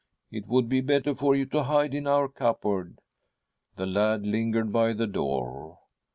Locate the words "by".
4.73-4.93